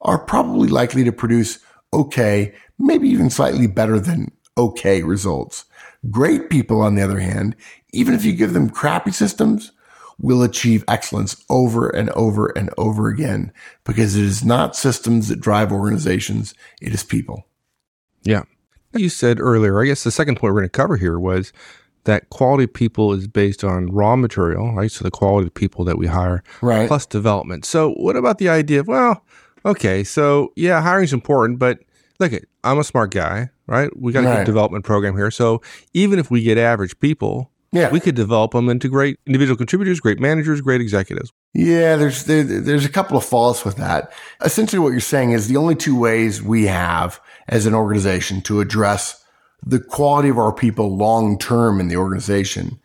[0.00, 1.58] are probably likely to produce
[1.92, 5.64] okay, maybe even slightly better than okay results.
[6.10, 7.56] Great people, on the other hand,
[7.92, 9.72] even if you give them crappy systems,
[10.20, 13.52] will achieve excellence over and over and over again
[13.84, 16.54] because it is not systems that drive organizations.
[16.80, 17.46] It is people.
[18.22, 18.42] Yeah.
[18.94, 21.52] You said earlier, I guess the second point we're going to cover here was
[22.04, 24.90] that quality of people is based on raw material, right?
[24.90, 26.88] So the quality of people that we hire, right.
[26.88, 27.64] plus development.
[27.64, 29.24] So what about the idea of, well,
[29.64, 31.80] okay, so yeah, hiring is important, but
[32.18, 33.94] look at, I'm a smart guy, right?
[33.96, 34.36] We got a right.
[34.38, 35.30] good development program here.
[35.30, 35.60] So
[35.92, 37.90] even if we get average people, yeah.
[37.90, 41.32] we could develop them into great individual contributors, great managers, great executives.
[41.54, 44.12] Yeah, there's there, there's a couple of faults with that.
[44.44, 48.60] Essentially, what you're saying is the only two ways we have as an organization to
[48.60, 49.24] address
[49.64, 52.78] the quality of our people long term in the organization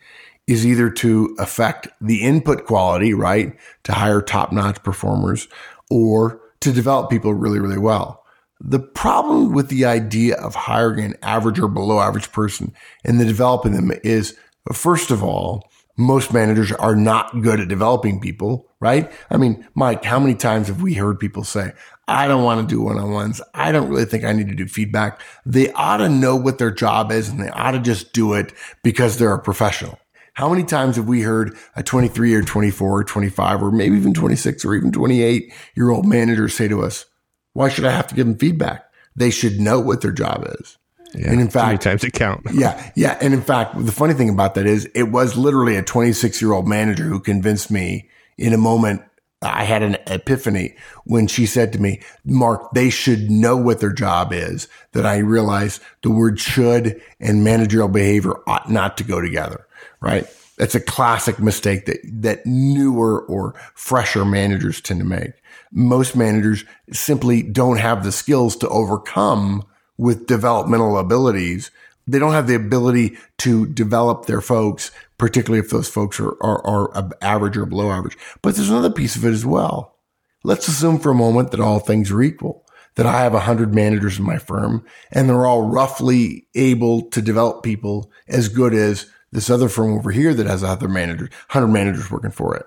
[0.47, 5.47] is either to affect the input quality, right, to hire top notch performers,
[5.89, 8.23] or to develop people really, really well.
[8.59, 13.27] The problem with the idea of hiring an average or below average person and then
[13.27, 14.37] developing them is,
[14.71, 19.11] first of all, most managers are not good at developing people, right?
[19.29, 21.73] I mean, Mike, how many times have we heard people say,
[22.07, 23.41] I don't want to do one on ones.
[23.53, 25.21] I don't really think I need to do feedback.
[25.45, 28.53] They ought to know what their job is and they ought to just do it
[28.83, 29.99] because they're a professional.
[30.33, 34.13] How many times have we heard a 23 or 24 or 25 or maybe even
[34.13, 37.05] 26 or even 28 year old manager say to us,
[37.53, 38.83] why should I have to give them feedback?
[39.15, 40.77] They should know what their job is.
[41.13, 42.45] Yeah, and in fact, many times it count.
[42.53, 43.17] yeah, yeah.
[43.21, 46.53] And in fact, the funny thing about that is, it was literally a 26 year
[46.53, 49.01] old manager who convinced me in a moment.
[49.41, 53.91] I had an epiphany when she said to me, Mark, they should know what their
[53.91, 54.69] job is.
[54.93, 59.67] That I realized the word should and managerial behavior ought not to go together.
[59.99, 60.25] Right.
[60.57, 65.31] That's a classic mistake that, that newer or fresher managers tend to make.
[65.71, 69.65] Most managers simply don't have the skills to overcome
[70.03, 71.71] with developmental abilities.
[72.05, 76.67] They don't have the ability to develop their folks, particularly if those folks are, are,
[76.67, 78.17] are average or below average.
[78.41, 79.95] But there's another piece of it as well.
[80.43, 83.73] Let's assume for a moment that all things are equal, that I have a hundred
[83.73, 89.09] managers in my firm and they're all roughly able to develop people as good as
[89.31, 92.65] this other firm over here that has hundred managers, hundred managers working for it.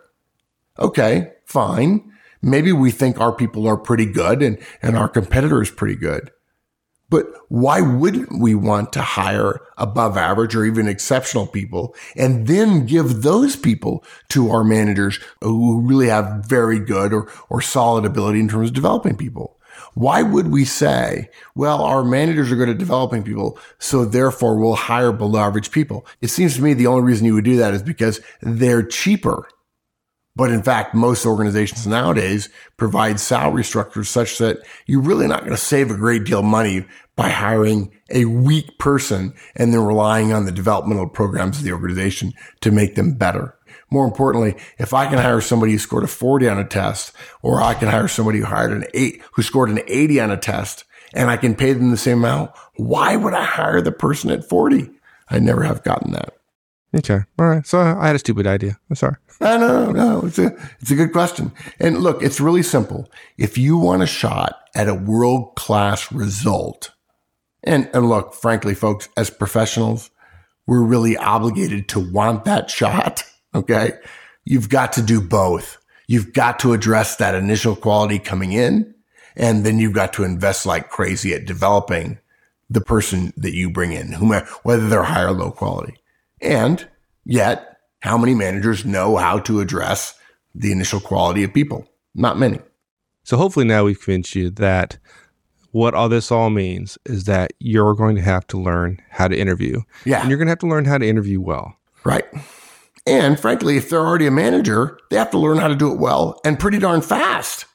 [0.78, 2.10] Okay, fine.
[2.40, 6.30] Maybe we think our people are pretty good and, and our competitor is pretty good.
[7.08, 12.86] But why wouldn't we want to hire above average or even exceptional people and then
[12.86, 18.40] give those people to our managers who really have very good or, or solid ability
[18.40, 19.56] in terms of developing people?
[19.94, 24.74] Why would we say, well, our managers are good at developing people, so therefore we'll
[24.74, 26.06] hire below average people?
[26.20, 29.48] It seems to me the only reason you would do that is because they're cheaper
[30.36, 35.52] but in fact, most organizations nowadays provide salary structures such that you're really not going
[35.52, 40.32] to save a great deal of money by hiring a weak person and then relying
[40.32, 43.56] on the developmental programs of the organization to make them better.
[43.90, 47.62] More importantly, if I can hire somebody who scored a 40 on a test, or
[47.62, 50.84] I can hire somebody who hired an eight, who scored an 80 on a test,
[51.14, 54.48] and I can pay them the same amount, why would I hire the person at
[54.48, 54.90] 40?
[55.30, 56.36] I never have gotten that.
[56.94, 57.20] Okay.
[57.38, 57.66] All right.
[57.66, 58.78] So I had a stupid idea.
[58.90, 59.16] I'm sorry.
[59.38, 60.26] No, no, no.
[60.26, 61.52] It's a, it's a good question.
[61.78, 63.10] And look, it's really simple.
[63.36, 66.92] If you want a shot at a world class result,
[67.62, 70.10] and, and look, frankly, folks, as professionals,
[70.66, 73.24] we're really obligated to want that shot.
[73.54, 73.92] Okay.
[74.44, 75.78] You've got to do both.
[76.06, 78.94] You've got to address that initial quality coming in,
[79.34, 82.18] and then you've got to invest like crazy at developing
[82.68, 85.96] the person that you bring in, whomever, whether they're high or low quality.
[86.40, 86.88] And
[87.24, 90.18] yet, how many managers know how to address
[90.54, 91.88] the initial quality of people?
[92.14, 92.60] Not many.
[93.24, 94.98] So hopefully now we've convinced you that
[95.72, 99.36] what all this all means is that you're going to have to learn how to
[99.36, 99.80] interview.
[100.04, 100.20] Yeah.
[100.20, 101.76] And you're going to have to learn how to interview well.
[102.04, 102.24] Right.
[103.06, 105.98] And frankly, if they're already a manager, they have to learn how to do it
[105.98, 107.66] well and pretty darn fast.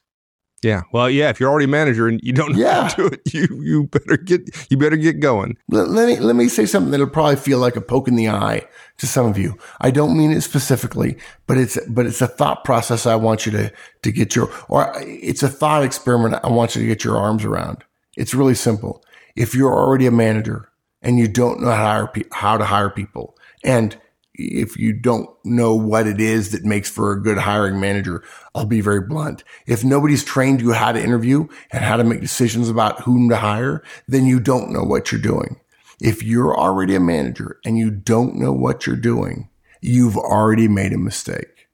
[0.64, 0.82] Yeah.
[0.92, 1.30] Well, yeah.
[1.30, 2.84] If you're already a manager and you don't know Yeah.
[2.84, 5.58] how to do it, you you better get you better get going.
[5.70, 8.30] Let, let me let me say something that'll probably feel like a poke in the
[8.30, 8.62] eye
[9.00, 9.58] to some of you.
[9.80, 13.52] I don't mean it specifically, but it's but it's a thought process I want you
[13.54, 13.72] to
[14.04, 17.44] to get your or it's a thought experiment I want you to get your arms
[17.44, 17.84] around.
[18.16, 19.04] It's really simple.
[19.36, 20.70] If you're already a manager
[21.02, 23.98] and you don't know how to hire, pe- how to hire people, and
[24.34, 28.24] if you don't know what it is that makes for a good hiring manager,
[28.56, 29.44] I'll be very blunt.
[29.68, 33.38] If nobody's trained you how to interview and how to make decisions about whom to
[33.38, 35.60] hire, then you don't know what you're doing.
[36.00, 39.50] If you're already a manager and you don't know what you're doing,
[39.82, 41.68] you've already made a mistake.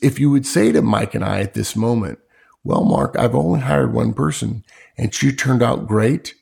[0.00, 2.20] If you would say to Mike and I at this moment,
[2.62, 4.64] well, Mark, I've only hired one person
[4.96, 6.34] and she turned out great.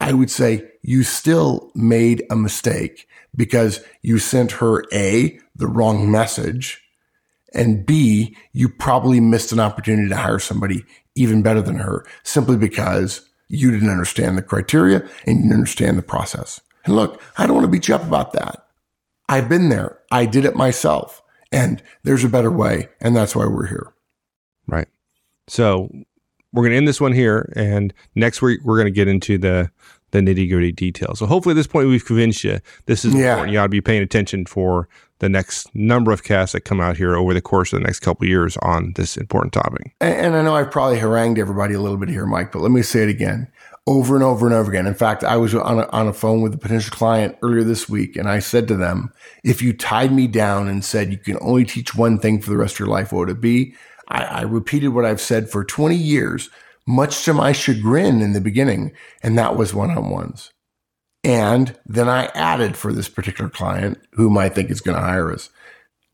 [0.00, 6.10] I would say you still made a mistake because you sent her A, the wrong
[6.10, 6.82] message,
[7.52, 10.84] and B, you probably missed an opportunity to hire somebody
[11.14, 15.98] even better than her simply because you didn't understand the criteria and you didn't understand
[15.98, 16.60] the process.
[16.84, 18.66] And look, I don't want to beat you up about that.
[19.28, 19.98] I've been there.
[20.10, 21.22] I did it myself
[21.52, 22.88] and there's a better way.
[23.00, 23.92] And that's why we're here.
[24.66, 24.88] Right.
[25.48, 25.90] So
[26.52, 29.38] we're going to end this one here, and next week we're going to get into
[29.38, 29.70] the
[30.12, 31.20] the nitty gritty details.
[31.20, 33.30] So hopefully at this point we've convinced you this is Yeah.
[33.34, 33.52] important.
[33.52, 34.88] You ought to be paying attention for
[35.20, 38.00] the next number of casts that come out here over the course of the next
[38.00, 39.94] couple of years on this important topic.
[40.00, 42.72] And, and I know I've probably harangued everybody a little bit here, Mike, but let
[42.72, 43.46] me say it again
[43.86, 44.86] over and over and over again.
[44.86, 47.88] In fact, I was on a, on a phone with a potential client earlier this
[47.88, 49.12] week and I said to them,
[49.44, 52.56] if you tied me down and said you can only teach one thing for the
[52.56, 53.74] rest of your life, what would it be?
[54.10, 56.50] I, I repeated what I've said for 20 years,
[56.86, 58.92] much to my chagrin in the beginning,
[59.22, 60.52] and that was one on ones.
[61.22, 65.32] And then I added for this particular client, whom I think is going to hire
[65.32, 65.50] us,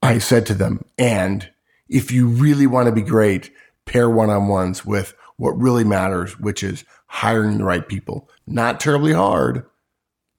[0.02, 1.48] I said to them, and
[1.88, 3.50] if you really want to be great,
[3.86, 8.28] pair one on ones with what really matters, which is hiring the right people.
[8.46, 9.64] Not terribly hard,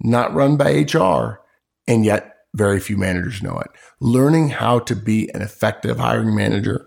[0.01, 1.41] not run by HR,
[1.87, 3.71] and yet very few managers know it.
[3.99, 6.86] Learning how to be an effective hiring manager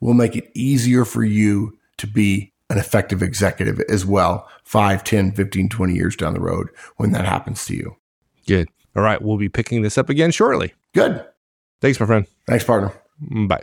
[0.00, 5.32] will make it easier for you to be an effective executive as well 5 10
[5.32, 7.96] 15 20 years down the road when that happens to you
[8.46, 8.68] Good.
[8.96, 10.74] All right, we'll be picking this up again shortly.
[10.94, 11.24] good
[11.80, 12.26] Thanks, my friend.
[12.46, 12.92] thanks partner
[13.46, 13.62] Bye.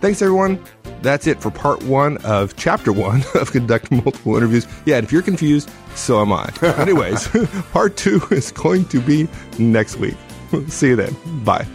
[0.00, 0.62] Thanks, everyone.
[1.02, 4.66] That's it for part one of chapter one of conducting multiple interviews.
[4.86, 6.50] Yeah, and if you're confused, so am I.
[6.78, 7.28] Anyways,
[7.72, 10.16] part two is going to be next week.
[10.68, 11.14] See you then.
[11.44, 11.66] Bye.